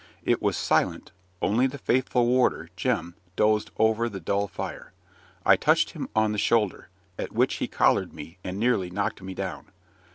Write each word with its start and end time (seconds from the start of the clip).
It 0.23 0.41
was 0.41 0.57
silent, 0.57 1.11
only 1.43 1.67
the 1.67 1.77
faithful 1.77 2.25
warder, 2.25 2.71
Jem, 2.75 3.13
dozed 3.35 3.69
over 3.77 4.09
the 4.09 4.19
dull 4.19 4.47
fire. 4.47 4.93
I 5.45 5.55
touched 5.55 5.91
him 5.91 6.09
on 6.15 6.31
the 6.31 6.39
shoulder 6.39 6.89
at 7.19 7.33
which 7.33 7.57
he 7.57 7.67
collared 7.67 8.11
me 8.11 8.39
and 8.43 8.57
nearly 8.59 8.89
knocked 8.89 9.21
me 9.21 9.35
down. 9.35 9.67